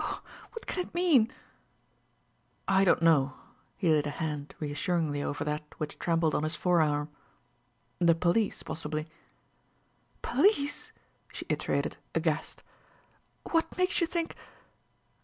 "Oh, 0.03 0.23
what 0.53 0.65
can 0.65 0.83
it 0.87 0.95
mean?" 0.95 1.31
"I 2.67 2.83
don't 2.83 3.03
know." 3.03 3.35
He 3.77 3.87
laid 3.91 4.07
a 4.07 4.09
hand 4.09 4.55
reassuringly 4.59 5.21
over 5.21 5.43
that 5.43 5.61
which 5.77 5.99
trembled 5.99 6.33
on 6.33 6.41
his 6.41 6.55
forearm. 6.55 7.09
"The 7.99 8.15
police, 8.15 8.63
possibly." 8.63 9.07
"Police!" 10.23 10.91
she 11.31 11.45
iterated, 11.49 11.97
aghast. 12.15 12.63
"What 13.51 13.77
makes 13.77 14.01
you 14.01 14.07
think 14.07 14.35